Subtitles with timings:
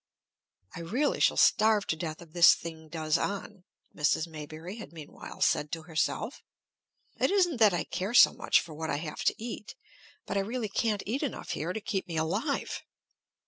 [0.75, 3.65] "I really shall starve to death if this thing does on,"
[3.95, 4.25] Mrs.
[4.25, 6.41] Maybury had meanwhile said to herself.
[7.19, 9.75] "It isn't that I care so much for what I have to eat;
[10.25, 12.81] but I really can't eat enough here to keep me alive.